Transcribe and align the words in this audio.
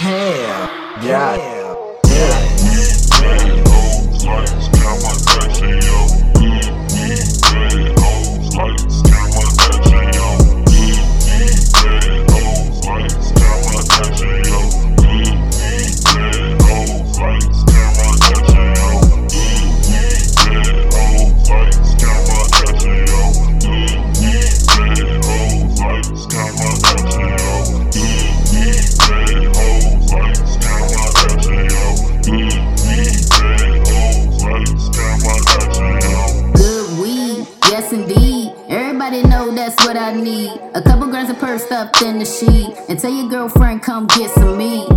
Yeah. 0.00 1.02
yeah. 1.02 1.57
That's 39.68 39.84
what 39.84 39.98
I 39.98 40.14
need. 40.14 40.50
A 40.74 40.80
couple 40.80 41.08
grams 41.08 41.28
of 41.28 41.38
purse 41.38 41.66
stuffed 41.66 42.00
in 42.00 42.18
the 42.18 42.24
sheet. 42.24 42.74
And 42.88 42.98
tell 42.98 43.12
your 43.12 43.28
girlfriend, 43.28 43.82
come 43.82 44.06
get 44.06 44.30
some 44.30 44.56
meat. 44.56 44.88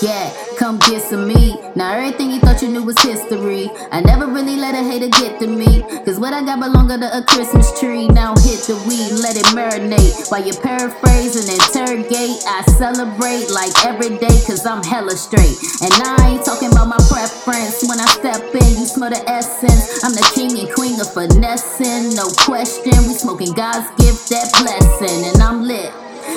Yeah, 0.00 0.32
come 0.58 0.78
get 0.78 1.02
some 1.02 1.28
meat. 1.28 1.56
Now 1.76 1.96
everything 1.96 2.30
you 2.30 2.40
thought 2.40 2.60
you 2.62 2.68
knew 2.68 2.82
was 2.82 2.98
history. 3.00 3.70
I 3.90 4.00
never 4.00 4.26
really 4.26 4.56
let 4.56 4.74
a 4.74 4.82
hater 4.82 5.08
get 5.08 5.40
to 5.40 5.46
me. 5.46 5.80
Cause 6.04 6.18
what 6.18 6.32
I 6.32 6.44
got 6.44 6.60
belong 6.60 6.90
under 6.90 7.08
a 7.08 7.22
Christmas 7.24 7.72
tree. 7.80 8.08
Now 8.08 8.34
hit 8.36 8.68
the 8.68 8.76
weed, 8.84 9.16
let 9.24 9.36
it 9.36 9.48
marinate. 9.56 10.30
While 10.30 10.44
you 10.44 10.52
paraphrase 10.52 11.40
and 11.40 11.48
interrogate, 11.48 12.36
I 12.44 12.64
celebrate 12.76 13.48
like 13.48 13.72
every 13.84 14.18
day 14.20 14.36
cause 14.44 14.66
I'm 14.66 14.84
hella 14.84 15.16
straight. 15.16 15.56
And 15.80 15.92
I 15.92 16.36
ain't 16.36 16.44
talking 16.44 16.72
about 16.72 16.88
my 16.88 17.00
preference. 17.08 17.80
When 17.88 18.00
I 18.00 18.08
step 18.12 18.44
in, 18.52 18.70
you 18.76 18.84
smell 18.84 19.08
the 19.08 19.24
essence. 19.24 20.04
I'm 20.04 20.12
the 20.12 20.26
king 20.36 20.52
and 20.60 20.68
queen 20.74 21.00
of 21.00 21.12
finessing, 21.16 22.12
no 22.12 22.28
question. 22.44 22.92
We 23.08 23.16
smoking 23.44 23.54
God's 23.54 23.88
gift, 24.02 24.28
that 24.30 24.50
blessing, 24.60 25.24
and 25.26 25.42
I'm 25.42 25.62
lit. 25.62 25.92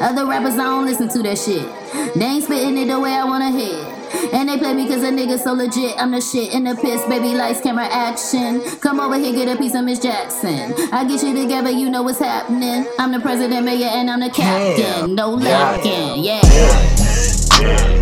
Other 0.00 0.26
rappers, 0.26 0.54
I 0.54 0.64
don't 0.64 0.84
listen 0.84 1.08
to 1.08 1.22
that 1.22 1.38
shit. 1.38 1.66
They 2.14 2.24
ain't 2.24 2.44
spitting 2.44 2.76
it 2.78 2.86
the 2.86 3.00
way 3.00 3.12
I 3.12 3.24
wanna 3.24 3.50
hear. 3.50 3.84
And 4.32 4.48
they 4.48 4.58
play 4.58 4.74
me 4.74 4.86
cause 4.86 5.02
a 5.02 5.10
nigga 5.10 5.38
so 5.38 5.52
legit. 5.52 5.94
I'm 5.98 6.10
the 6.10 6.20
shit 6.20 6.52
in 6.52 6.64
the 6.64 6.74
piss, 6.74 7.04
baby 7.06 7.34
lights, 7.34 7.60
camera, 7.60 7.86
action. 7.86 8.60
Come 8.80 9.00
over 9.00 9.16
here, 9.16 9.32
get 9.32 9.48
a 9.54 9.58
piece 9.58 9.74
of 9.74 9.84
Miss 9.84 9.98
Jackson. 10.00 10.74
I 10.92 11.04
get 11.06 11.22
you 11.22 11.34
together, 11.34 11.70
you 11.70 11.88
know 11.90 12.02
what's 12.02 12.18
happening. 12.18 12.86
I'm 12.98 13.12
the 13.12 13.20
president, 13.20 13.64
mayor, 13.64 13.86
and 13.88 14.10
I'm 14.10 14.20
the 14.20 14.30
captain. 14.30 15.14
No 15.14 15.38
Yeah. 15.38 15.58
lacking, 15.58 16.24
yeah. 16.24 17.99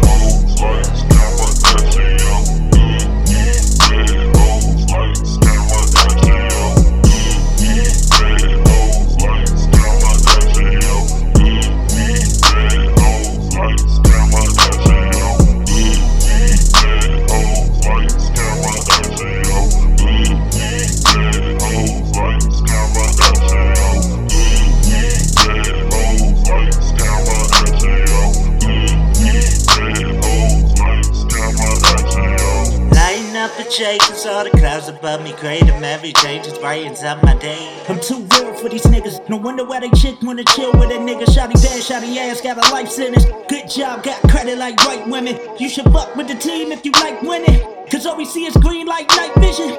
Cause 33.78 34.26
all 34.26 34.42
the 34.42 34.50
clouds 34.50 34.88
above 34.88 35.22
me 35.22 35.32
gray. 35.40 35.60
The 35.60 35.72
every 35.86 36.12
day 36.12 36.38
just 36.38 36.60
brightens 36.60 37.04
up 37.04 37.22
my 37.22 37.36
day. 37.36 37.80
I'm 37.88 38.00
too 38.00 38.26
real 38.34 38.52
for 38.54 38.68
these 38.68 38.82
niggas. 38.82 39.28
No 39.28 39.36
wonder 39.36 39.64
why 39.64 39.78
they 39.78 39.90
chick 39.90 40.20
wanna 40.20 40.42
chill 40.42 40.72
with 40.72 40.90
a 40.90 40.98
nigga. 40.98 41.24
Shotty 41.26 41.54
bad, 41.54 41.80
shotty 41.80 42.16
ass, 42.16 42.40
got 42.40 42.56
a 42.56 42.72
life 42.72 42.88
sentence. 42.88 43.24
Good 43.48 43.70
job, 43.70 44.02
got 44.02 44.20
credit 44.30 44.58
like 44.58 44.80
white 44.84 45.06
women. 45.06 45.38
You 45.60 45.68
should 45.68 45.84
fuck 45.92 46.16
with 46.16 46.26
the 46.26 46.34
team 46.34 46.72
if 46.72 46.84
you 46.84 46.90
like 46.92 47.22
winning. 47.22 47.60
Cause 47.88 48.04
all 48.04 48.16
we 48.16 48.24
see 48.24 48.46
is 48.46 48.56
green 48.56 48.86
like 48.86 49.08
night 49.10 49.34
vision. 49.36 49.70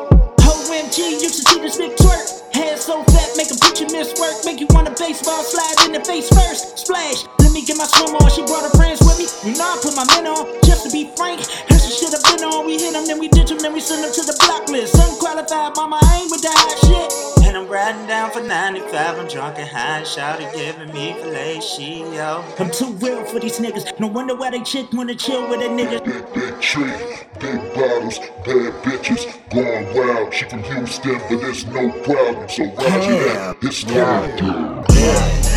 OMG, 0.47 1.19
you 1.21 1.29
should 1.29 1.47
see 1.47 1.59
this 1.59 1.77
big 1.77 1.91
twerk. 1.97 2.55
Hair 2.55 2.77
so 2.77 3.03
fat, 3.03 3.29
make 3.35 3.51
a 3.51 3.55
picture 3.55 3.85
miss 3.91 4.17
work. 4.19 4.33
Make 4.45 4.61
you 4.61 4.67
want 4.69 4.87
a 4.87 4.91
baseball 4.91 5.43
slide 5.43 5.87
in 5.87 5.91
the 5.91 6.05
face 6.05 6.29
first. 6.29 6.79
Splash, 6.79 7.25
me 7.59 7.65
get 7.65 7.77
my 7.77 7.85
swim 7.85 8.15
on. 8.15 8.29
She 8.31 8.41
brought 8.45 8.63
her 8.63 8.75
friends 8.77 8.99
with 9.03 9.19
me. 9.19 9.27
You 9.43 9.57
know 9.57 9.67
I 9.67 9.77
put 9.83 9.95
my 9.95 10.05
men 10.15 10.27
on, 10.27 10.47
just 10.63 10.85
to 10.85 10.91
be 10.91 11.11
frank. 11.15 11.43
Here's 11.67 11.83
some 11.83 11.91
shit 11.91 12.15
I've 12.15 12.23
been 12.23 12.45
on. 12.47 12.65
We 12.65 12.77
hit 12.79 12.93
them, 12.93 13.05
then 13.05 13.19
we 13.19 13.27
ditch 13.27 13.49
them, 13.49 13.59
then 13.59 13.73
we 13.73 13.79
send 13.79 14.03
them 14.03 14.13
to 14.13 14.21
the 14.21 14.35
block 14.45 14.69
list. 14.69 14.95
Unqualified, 14.95 15.75
mama, 15.75 15.99
I 16.01 16.21
ain't 16.21 16.31
with 16.31 16.41
that 16.43 16.55
hot 16.55 16.77
shit. 16.79 17.47
And 17.47 17.57
I'm 17.57 17.67
riding 17.67 18.05
down 18.07 18.31
for 18.31 18.41
95. 18.41 19.19
I'm 19.19 19.27
drunk 19.27 19.57
and 19.59 19.67
high. 19.67 20.01
Shouty 20.01 20.47
giving 20.55 20.93
me 20.93 21.13
fellatio. 21.19 22.43
I'm 22.59 22.71
too 22.71 22.93
real 23.05 23.25
for 23.25 23.39
these 23.39 23.59
niggas. 23.59 23.99
No 23.99 24.07
wonder 24.07 24.35
why 24.35 24.51
they 24.51 24.61
chick 24.61 24.91
wanna 24.93 25.15
chill 25.15 25.49
with 25.49 25.61
a 25.61 25.69
nigga. 25.69 26.03
Big, 26.05 26.33
big 26.33 26.61
tree, 26.61 26.93
big 27.39 27.59
bottles, 27.73 28.19
bad 28.45 28.71
bitches, 28.83 29.25
going 29.49 29.85
wild. 29.95 30.33
She 30.33 30.45
from 30.45 30.63
Houston, 30.63 31.19
but 31.29 31.41
there's 31.41 31.65
no 31.65 31.91
problem. 32.03 32.47
So 32.47 32.63
roger 32.65 33.17
that. 33.33 33.57
It's 33.61 33.83
Yeah. 33.83 34.37
time. 34.37 34.85
yeah. 34.91 35.48